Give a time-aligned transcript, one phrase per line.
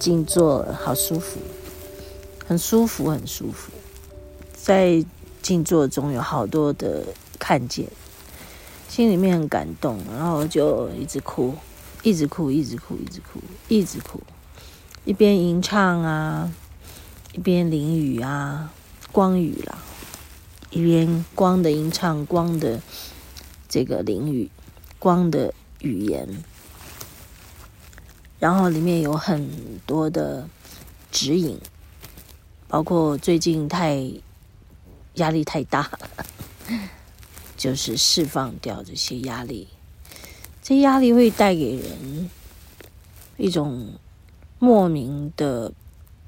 [0.00, 1.38] 静坐，好舒服，
[2.46, 3.70] 很舒服，很舒服。
[4.54, 5.04] 在
[5.42, 7.04] 静坐中有好多的
[7.38, 7.86] 看见，
[8.88, 11.54] 心里面很感动，然后就一直哭，
[12.02, 14.22] 一直哭，一直哭，一直哭，一直哭，
[15.04, 16.50] 一边吟唱啊，
[17.34, 18.72] 一边淋雨啊，
[19.12, 19.76] 光雨啦，
[20.70, 22.80] 一边光的吟唱，光的
[23.68, 24.50] 这个淋雨，
[24.98, 26.42] 光的语言。
[28.40, 30.48] 然后里面有很多的
[31.12, 31.60] 指引，
[32.66, 34.10] 包括最近太
[35.14, 35.90] 压力太大，
[37.56, 39.68] 就是释放掉这些压力。
[40.62, 42.30] 这压力会带给人
[43.36, 43.92] 一种
[44.58, 45.70] 莫名的，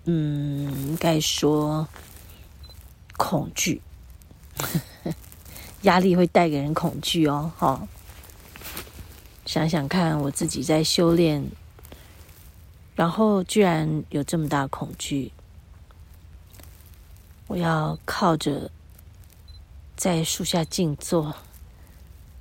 [0.05, 1.89] 嗯，应该说
[3.17, 3.81] 恐惧。
[5.83, 7.89] 压力会带给人恐惧哦，好，
[9.47, 11.51] 想想看，我自己在修炼。
[12.95, 15.33] 然后居然有这么大恐惧，
[17.47, 18.71] 我要靠着
[19.97, 21.35] 在树下静坐，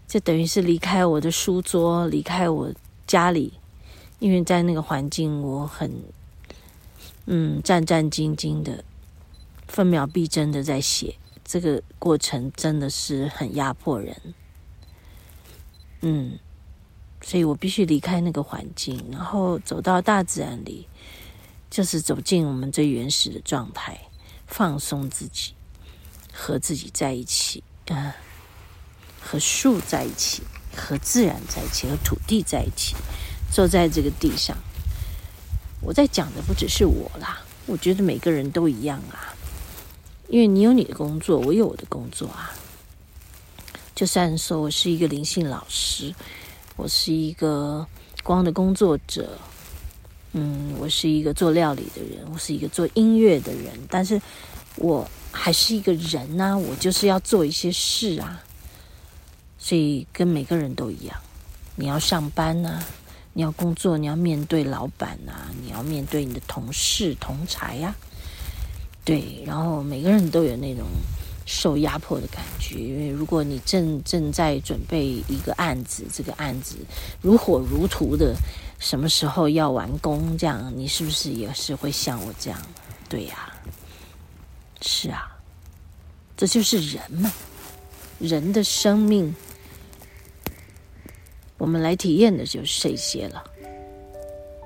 [0.08, 2.74] 就等于是离开我的书桌，离开我
[3.08, 3.54] 家里，
[4.20, 6.04] 因为在那个环境我很
[7.26, 8.84] 嗯战战兢兢的，
[9.68, 14.34] 分秒必争的在写，这个过程真的是很压迫人，
[16.02, 16.38] 嗯。
[17.24, 20.88] 所以我必须离开那个环境，然后走到大自然里，
[21.70, 23.98] 就是走进我们最原始的状态，
[24.48, 25.54] 放松自己，
[26.34, 28.16] 和自己在一起，啊，
[29.22, 30.42] 和树在一起，
[30.76, 32.96] 和自然在一起，和土地在一起，
[33.52, 34.58] 坐在这个地上。
[35.80, 39.34] 我在讲的不只是我啦，我觉得每个人都一样啊，
[40.28, 42.52] 因为你有你的工作，我有我的工作啊。
[43.94, 46.16] 就算说我是一个灵性老师。
[46.78, 47.86] 我是一个
[48.24, 49.38] 光的工作者，
[50.34, 54.20] 嗯，我是一个做料理的人，我是一个做音乐的人，但是
[54.78, 58.42] 我还是一个人呐，我就是要做一些事啊，
[59.60, 61.16] 所以跟每个人都一样，
[61.76, 62.82] 你要上班呐，
[63.34, 67.94] 你要工作，你要面对老板呐，你要面对你的同事同才呀，
[69.06, 70.86] 对，然后每个人都有那种。
[71.46, 76.78] 受压迫的感觉，因为如果你正正在准备一个案子，这个案子
[77.22, 78.36] 如火如荼的，
[78.80, 80.38] 什么时候要完工？
[80.38, 82.62] 这样你是不是也是会像我这样？
[83.10, 83.52] 对呀、
[84.82, 85.38] 是啊，
[86.38, 87.32] 这就是人嘛，
[88.20, 89.36] 人的生命，
[91.58, 93.44] 我们来体验的就是这些了。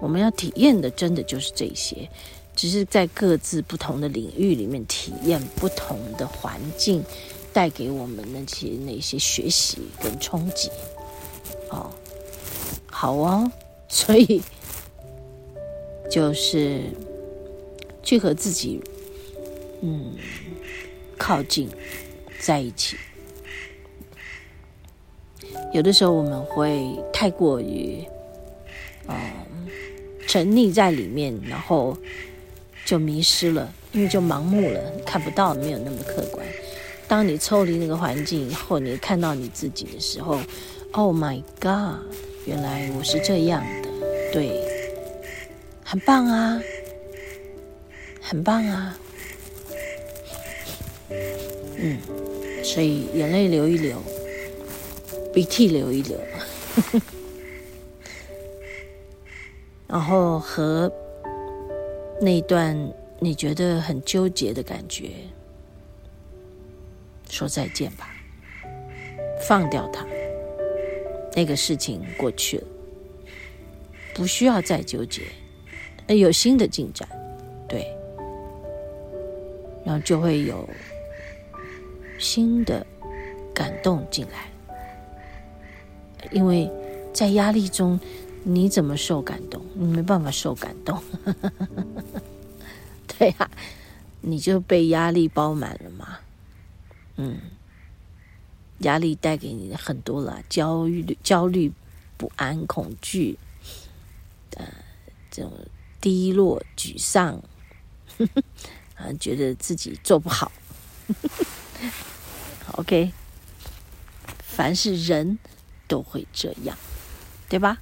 [0.01, 2.07] 我们要体验的，真的就是这些。
[2.55, 7.03] 只是在各自不同的领域里面体验不同的环境，
[7.51, 10.69] 带给我们那些那些学习跟冲击。
[11.69, 11.91] 哦，
[12.89, 13.51] 好哦，
[13.89, 14.41] 所以
[16.09, 16.83] 就是
[18.01, 18.81] 去和自己
[19.81, 20.15] 嗯
[21.17, 21.69] 靠近
[22.39, 22.95] 在一起。
[25.73, 28.01] 有的时候我们会太过于
[29.09, 29.15] 嗯
[30.25, 31.97] 沉溺在里面，然后。
[32.85, 36.45] 就迷失了，因为就盲目了，看不到，没有那么客观。
[37.07, 40.39] 当你抽离那个环境以后，你看到你自己的时候
[40.91, 41.99] ，Oh my God！
[42.45, 43.89] 原来我是这样的，
[44.31, 44.61] 对，
[45.83, 46.61] 很棒啊，
[48.21, 48.95] 很棒啊，
[51.77, 51.97] 嗯，
[52.63, 53.97] 所以眼泪流一流，
[55.33, 56.19] 鼻涕流一流，
[59.87, 60.91] 然后和。
[62.21, 62.75] 那一段
[63.19, 65.11] 你觉得很纠结的感觉，
[67.29, 68.09] 说再见吧，
[69.47, 70.05] 放掉它，
[71.35, 72.67] 那个事情过去了，
[74.13, 75.23] 不需要再纠结，
[76.07, 77.07] 有新的进展，
[77.67, 77.85] 对，
[79.85, 80.67] 然后就会有
[82.17, 82.85] 新的
[83.53, 84.49] 感动进来，
[86.31, 86.71] 因为
[87.13, 87.99] 在压力中。
[88.47, 89.65] 你怎么受感动？
[89.73, 91.01] 你没办法受感动，
[93.17, 93.51] 对呀、啊，
[94.21, 96.19] 你就被压力包满了嘛。
[97.17, 97.39] 嗯，
[98.79, 101.71] 压力带给你的很多了，焦虑、焦虑、
[102.17, 103.39] 不安、恐惧，
[104.57, 104.63] 呃，
[105.31, 105.51] 这种
[105.99, 107.41] 低落、沮丧，
[108.93, 110.51] 啊，觉得自己做不好。
[112.77, 113.11] OK，
[114.37, 115.39] 凡是人
[115.87, 116.77] 都会这样，
[117.49, 117.81] 对吧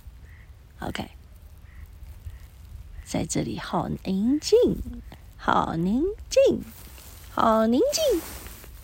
[0.88, 1.10] ？OK，
[3.06, 4.58] 在这里好宁静，
[5.38, 6.62] 好宁静，
[7.32, 8.22] 好宁静，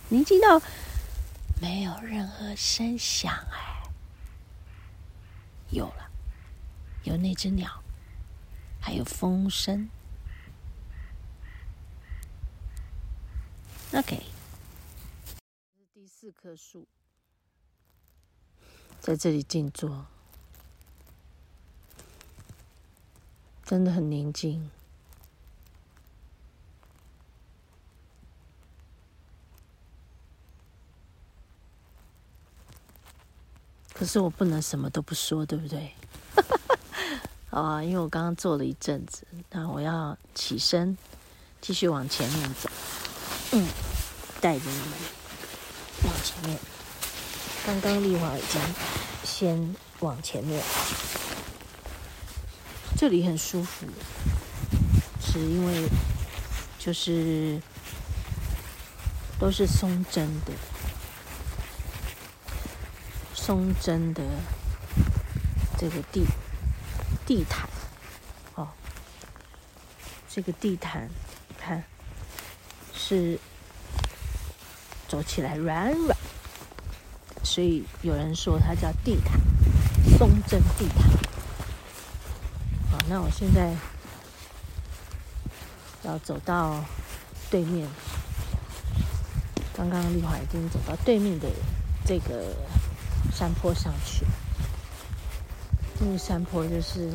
[0.09, 0.61] 宁静到
[1.61, 3.33] 没有任何声响。
[3.51, 3.83] 哎，
[5.71, 6.09] 有了，
[7.03, 7.83] 有那只鸟
[8.79, 9.89] 还有风声。
[13.93, 14.23] OK，
[15.93, 16.87] 第四棵树，
[18.99, 20.05] 在这里静坐，
[23.69, 24.67] 真的很宁静。
[33.93, 35.93] 可是我不能什么都不说，对不对？
[37.51, 40.97] 啊，因为我刚刚坐了一阵子，那我要起身，
[41.61, 42.67] 继续往前面走。
[43.51, 43.67] 嗯，
[44.41, 44.87] 带着你们
[46.05, 46.59] 往前面。
[47.67, 48.59] 刚刚丽华已经
[49.23, 50.59] 先往前面，
[52.99, 53.87] 这里很舒服，
[55.21, 55.87] 是因为
[56.77, 57.57] 就是
[59.39, 60.51] 都是松针的。
[63.33, 64.21] 松针的
[65.77, 66.25] 这个地
[67.25, 67.69] 地毯，
[68.55, 68.67] 哦，
[70.29, 71.09] 这个地毯，
[71.57, 71.81] 看
[72.93, 73.39] 是
[75.07, 76.17] 走起来软软，
[77.45, 79.39] 所以有人说它叫地毯，
[80.17, 81.18] 松针地毯。
[83.09, 83.73] 那我现在
[86.03, 86.85] 要走到
[87.49, 87.87] 对面，
[89.73, 91.47] 刚刚丽华已经走到对面的
[92.05, 92.55] 这个。
[93.33, 94.25] 山坡上去，
[95.99, 97.11] 这个山坡就是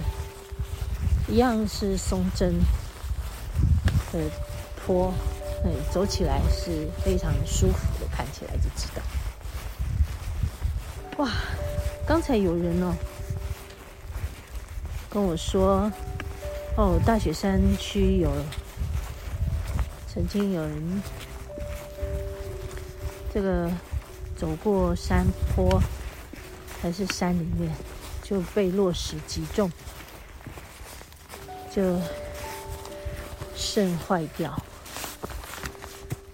[1.28, 2.60] 一样是松针
[4.12, 4.30] 的
[4.76, 5.12] 坡，
[5.64, 9.02] 哎，走起来是非常舒服的，看起来就知道。
[11.18, 11.30] 哇，
[12.06, 12.94] 刚才有人哦
[15.14, 15.90] 跟我说，
[16.76, 18.30] 哦，大雪山区有
[20.12, 21.02] 曾经有人
[23.32, 23.70] 这个
[24.36, 25.24] 走过山
[25.54, 25.80] 坡。
[26.82, 27.74] 还是山里面
[28.22, 29.72] 就被落石击中，
[31.74, 31.98] 就
[33.56, 34.54] 肾坏掉。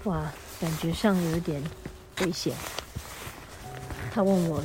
[0.03, 1.63] 哇，感觉上有点
[2.23, 2.53] 危险。
[4.13, 4.61] 他问我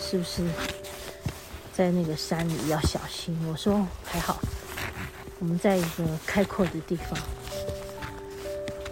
[0.00, 0.44] 是不是
[1.76, 4.38] 在那个山里要小心，我说还好，
[5.40, 7.18] 我们在一个开阔的地方，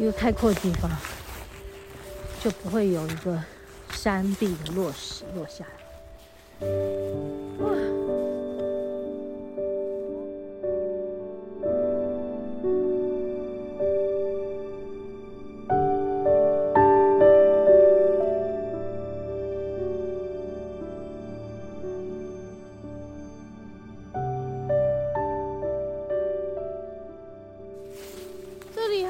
[0.00, 0.90] 一个开阔的地方
[2.42, 3.40] 就不会有一个
[3.92, 6.68] 山壁的落石落下来。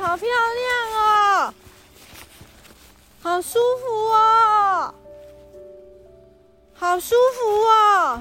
[0.02, 1.54] 好漂亮哦，
[3.22, 4.92] 好舒服哦。
[6.74, 8.20] 好舒服哦，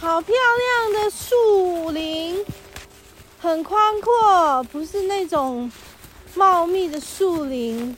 [0.00, 2.42] 好漂亮的树林，
[3.38, 5.70] 很宽阔，不是那种
[6.34, 7.94] 茂密的树林。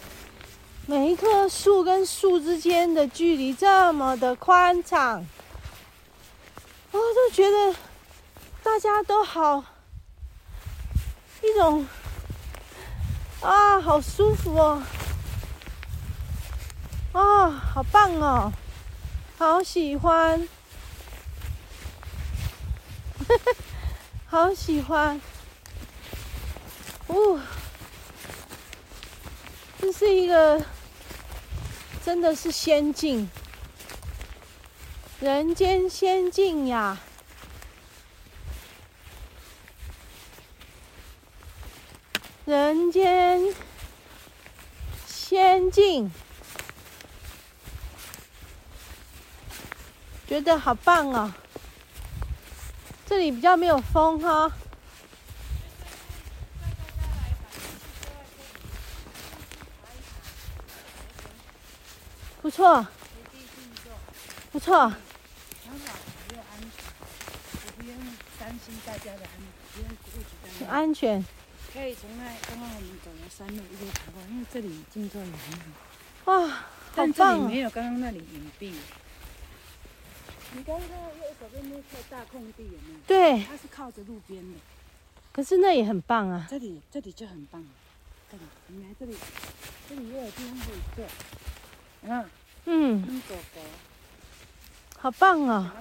[0.86, 5.24] 每一棵树跟树之间的距离这么的宽敞，
[6.90, 7.76] 我都觉得
[8.64, 9.62] 大家都好
[11.42, 11.86] 一种
[13.40, 14.82] 啊，好舒服哦。
[17.12, 18.52] 啊，好棒哦，
[19.36, 20.48] 好喜欢，
[24.26, 25.20] 好喜欢，
[27.08, 27.38] 哦，
[29.78, 30.64] 这是一个，
[32.02, 33.28] 真的是仙境，
[35.20, 36.98] 人间仙境呀，
[42.52, 43.40] 人间
[45.06, 46.12] 仙境。
[50.26, 51.32] 觉得好棒哦！
[53.06, 54.52] 这里比较没有风哈。
[62.42, 62.86] 不错，
[64.50, 64.92] 不错。
[70.58, 71.24] 很，安全，
[71.72, 76.32] 可以从那刚刚我们走的山路一路跑过，因为这里静坐也很好。
[76.32, 76.48] 哇，
[76.94, 77.48] 好棒！
[77.48, 78.74] 没有刚刚那里隐蔽。
[80.54, 83.00] 你刚刚右手边那块大空地有没有？
[83.06, 84.58] 对，它是靠着路边的。
[85.32, 86.46] 可是那也很棒啊。
[86.50, 87.64] 这里这里就很棒，
[88.30, 89.16] 这里你来这里，
[89.88, 91.06] 这里又有地方可以坐。
[92.02, 92.30] 嗯
[92.66, 93.22] 嗯。
[93.26, 93.60] 狗狗。
[94.98, 95.74] 好棒啊！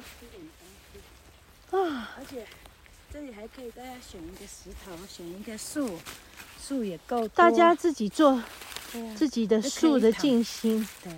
[1.71, 2.15] 啊！
[2.17, 2.47] 而且
[3.11, 5.99] 这里还可以大家选一个石头，选一个树，
[6.59, 7.27] 树也够。
[7.29, 8.41] 大家自己做，
[9.15, 10.87] 自己的树的静心。
[11.03, 11.13] 对。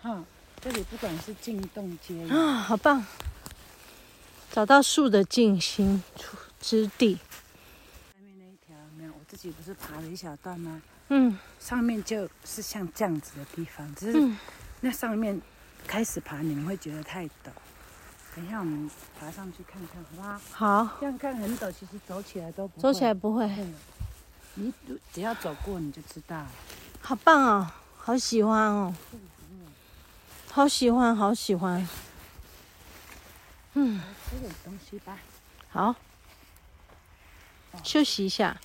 [0.00, 0.24] 哈。
[0.60, 3.04] 这里不管是静动街啊，好棒！
[4.50, 7.16] 找到树的静心处之地。
[7.16, 7.20] 下
[8.22, 10.80] 面那一条没有，我自己不是爬了一小段吗？
[11.10, 14.30] 嗯，上面就是像这样子的地方，只是
[14.80, 15.38] 那上面
[15.86, 17.52] 开始爬，你们会觉得太陡。
[18.34, 20.40] 等一下我们爬上去看看，好不好？
[20.84, 20.96] 好。
[21.00, 22.82] 这样看很陡，其实走起来都不会。
[22.82, 23.48] 走起来不会。
[24.54, 24.72] 你
[25.12, 26.50] 只要走过你就知道了。
[27.00, 28.94] 好棒哦，好喜欢哦，
[30.50, 31.88] 好喜欢，好喜欢。
[33.74, 35.18] 嗯，吃点东西吧。
[35.68, 35.94] 好，
[37.82, 38.56] 休息一下。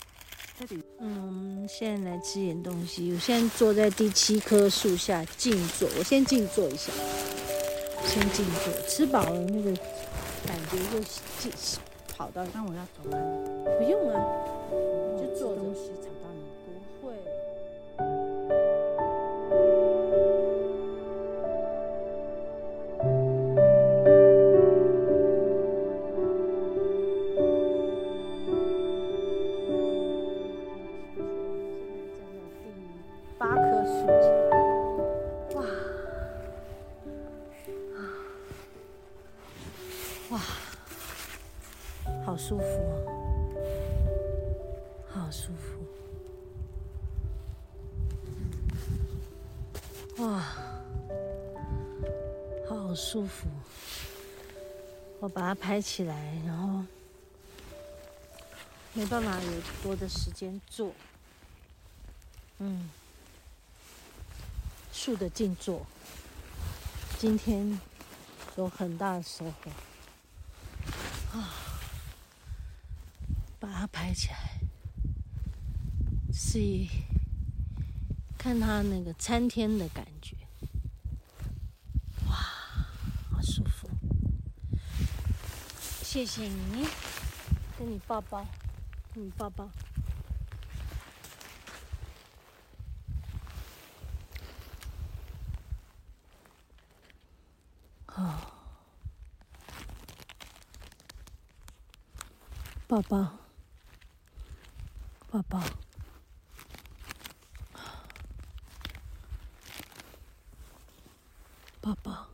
[1.00, 3.14] 嗯，我们现在来吃点东西。
[3.14, 6.92] 我现在坐在第七棵树下静坐，我先静坐一下，
[8.06, 8.74] 先静坐。
[8.88, 9.72] 吃饱了，那个
[10.48, 11.00] 感觉就
[11.40, 11.52] 静，
[12.18, 12.44] 跑到。
[12.54, 13.18] 那我要走了？
[13.78, 14.16] 不用啊，
[40.30, 40.40] 哇，
[42.24, 43.58] 好舒服哦，
[45.12, 45.84] 好舒服，
[50.24, 50.40] 哇，
[52.70, 53.48] 好舒服。
[55.20, 56.84] 我把它拍起来，然后
[58.94, 60.92] 没办法有多的时间做。
[62.60, 62.88] 嗯，
[64.94, 65.88] 树的静坐，
[67.18, 67.82] 今天
[68.58, 69.72] 有很大的收获。
[71.34, 71.66] 啊。
[73.60, 74.62] 把它拍起来，
[76.32, 76.90] 是一
[78.38, 80.34] 看它那个参天的感觉，
[82.26, 82.34] 哇，
[83.30, 83.90] 好舒服！
[86.02, 86.88] 谢谢你，
[87.78, 88.46] 跟你抱抱，
[89.14, 89.70] 跟你抱抱。
[103.02, 103.32] 宝宝，
[105.32, 105.64] 宝宝，
[111.80, 112.28] 宝宝，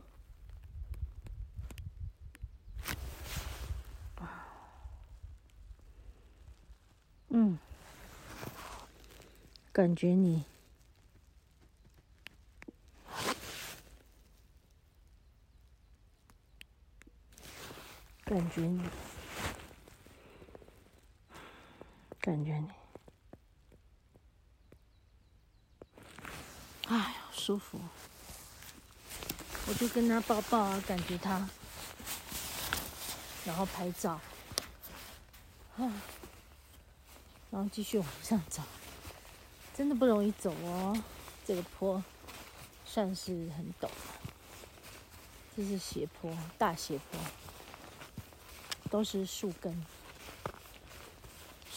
[7.28, 7.56] 嗯，
[9.72, 10.44] 感觉你，
[18.24, 18.82] 感觉你，
[22.26, 22.68] 感觉你。
[26.88, 27.78] 哎呀，舒服！
[29.68, 31.48] 我就跟他抱抱啊，感觉他，
[33.44, 34.20] 然后拍照，
[35.76, 35.86] 啊，
[37.52, 38.60] 然后继续往上走，
[39.76, 41.00] 真的不容易走哦。
[41.46, 42.02] 这个坡
[42.84, 43.88] 算是很陡，
[45.56, 47.20] 这是斜坡，大斜坡，
[48.90, 49.86] 都是树根，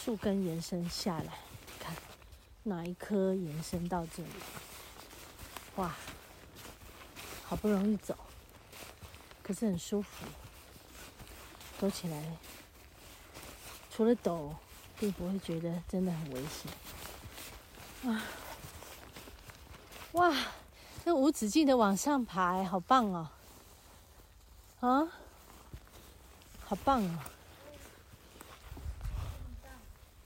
[0.02, 1.40] 树根延伸下来，
[1.78, 1.94] 看
[2.62, 4.30] 哪一棵延伸到这里。
[5.76, 5.94] 哇，
[7.44, 8.16] 好不容易走，
[9.42, 10.24] 可是很舒服，
[11.78, 12.24] 走起来
[13.90, 14.54] 除了陡，
[14.98, 18.10] 并不会觉得真的很危险。
[18.10, 18.24] 啊，
[20.12, 20.34] 哇，
[21.04, 23.28] 这无止境的往上爬，好棒哦！
[24.80, 25.12] 啊，
[26.64, 27.18] 好棒哦！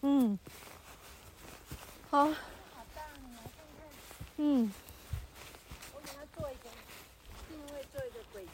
[0.06, 0.38] 嗯，
[2.10, 2.28] 好，
[4.36, 4.70] 嗯
[5.94, 6.68] 我给它做一个
[7.48, 8.50] 定位做一个轨迹。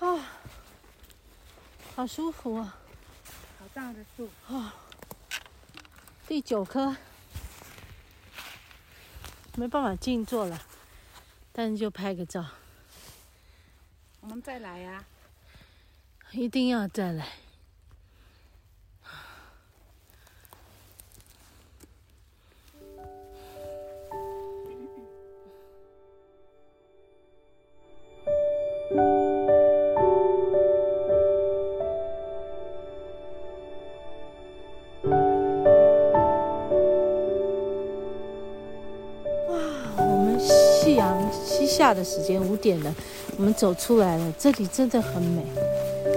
[0.00, 0.32] 啊，
[1.94, 2.78] 好舒服啊！
[3.58, 4.74] 好大的树啊！
[6.26, 6.96] 第九棵，
[9.56, 10.58] 没办法静坐了，
[11.52, 12.46] 但是就拍个照。
[14.20, 15.04] 我们再来呀！
[16.32, 17.24] 一定要再来。
[19.02, 19.08] 啊，
[39.96, 42.94] 我们夕阳西下的时间五点了，
[43.38, 45.42] 我们走出来了，这里真的很美。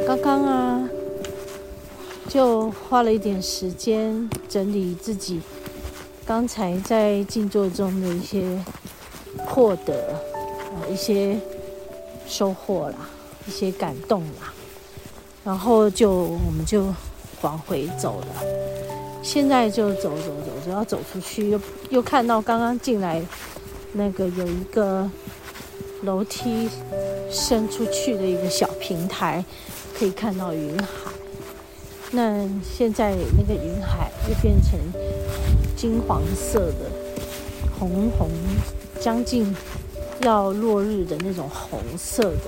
[0.09, 0.89] 刚刚啊，
[2.27, 5.39] 就花了一点时间整理自己
[6.25, 8.59] 刚才在静坐中的一些
[9.45, 10.15] 获得
[10.73, 11.37] 啊，一些
[12.27, 13.07] 收获啦，
[13.47, 14.51] 一些感动啦，
[15.43, 16.87] 然后就我们就
[17.41, 18.27] 往回走了。
[19.21, 21.61] 现在就走走走，走要走出去，又
[21.91, 23.21] 又看到刚刚进来
[23.93, 25.07] 那个有一个
[26.01, 26.67] 楼梯
[27.29, 29.45] 伸出去的一个小平台，
[29.99, 31.11] 可以看到云海。
[32.11, 34.79] 那现在那个云海又变成
[35.75, 36.89] 金黄色的，
[37.77, 38.29] 红红，
[39.01, 39.53] 将近
[40.21, 42.45] 要落日的那种红色的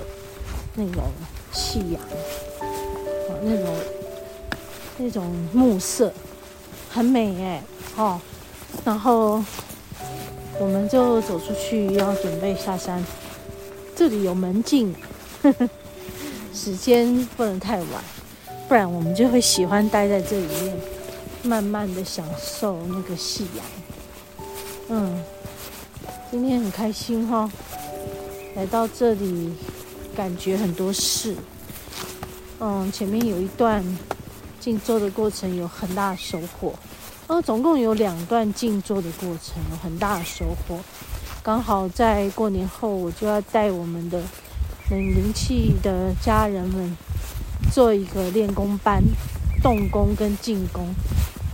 [0.74, 1.04] 那种
[1.52, 2.02] 夕阳，
[2.60, 3.74] 啊，那种
[4.96, 6.10] 那种暮色，
[6.88, 7.62] 很美哎，
[7.98, 8.18] 哦，
[8.82, 9.44] 然后
[10.58, 13.04] 我们就走出去要准备下山，
[13.94, 14.94] 这里有门禁，
[16.64, 17.88] 时间不能太晚。
[18.68, 20.76] 不然我们就会喜欢待在这里面，
[21.42, 23.66] 慢慢的享受那个夕阳。
[24.88, 25.24] 嗯，
[26.30, 27.50] 今天很开心哈、哦，
[28.54, 29.52] 来到这里，
[30.14, 31.34] 感觉很多事。
[32.60, 33.84] 嗯，前面有一段
[34.60, 36.74] 静坐的过程，有很大的收获。
[37.26, 40.78] 哦，总共有两段静坐的过程，有很大的收获。
[41.42, 44.22] 刚好在过年后，我就要带我们的
[44.92, 46.94] 很灵气的家人们。
[47.72, 49.02] 做一个练功班，
[49.62, 50.94] 动功跟静功。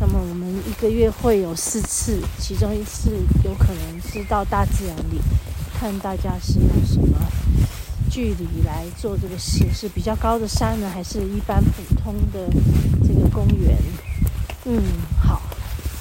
[0.00, 3.10] 那么我们一个月会有四次，其中一次
[3.44, 5.20] 有可能是到大自然里，
[5.78, 7.16] 看大家是用什么
[8.10, 12.48] 距离来做这个事，是比较高的山呢，还是一般普通的
[13.06, 13.76] 这个公园？
[14.64, 14.82] 嗯，
[15.22, 15.40] 好。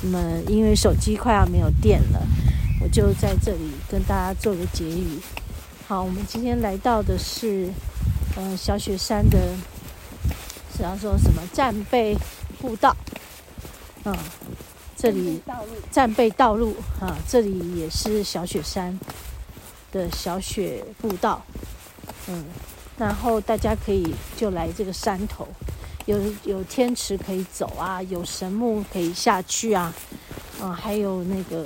[0.02, 2.26] 那么因为手机快要没有电了，
[2.82, 5.20] 我就在这里跟大家做个结语。
[5.88, 7.68] 好，我们今天来到的是
[8.36, 9.40] 嗯、呃、小雪山的。
[10.76, 12.14] 是要说什么战备
[12.60, 12.94] 步道？
[14.04, 14.14] 嗯，
[14.98, 15.42] 这里
[15.90, 19.00] 战备道路啊，这里也是小雪山
[19.94, 21.42] 的小雪步道。
[22.28, 22.44] 嗯，
[22.98, 25.48] 然后大家可以就来这个山头，
[26.06, 29.94] 有有天池可以走啊，有神木可以下去啊，
[30.62, 31.66] 啊，还有那个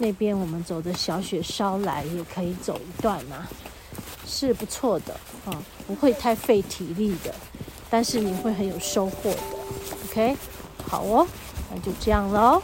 [0.00, 3.46] 那边我们走的小雪梢来也可以走一段嘛，
[4.26, 7.32] 是不错的啊，不会太费体力的。
[7.90, 9.38] 但是你会很有收获的
[10.06, 10.36] ，OK，
[10.86, 11.26] 好哦，
[11.70, 12.62] 那就这样喽。